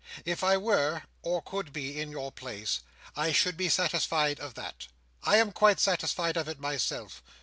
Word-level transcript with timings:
If 0.25 0.43
I 0.43 0.57
were, 0.57 1.03
or 1.21 1.43
could 1.43 1.71
be, 1.71 2.01
in 2.01 2.09
your 2.09 2.31
place, 2.31 2.79
I 3.15 3.31
should 3.31 3.55
be 3.55 3.69
satisfied 3.69 4.39
of 4.39 4.55
that. 4.55 4.87
I 5.21 5.37
am 5.37 5.51
quite 5.51 5.79
satisfied 5.79 6.37
of 6.37 6.47
it 6.47 6.59
myself. 6.59 7.21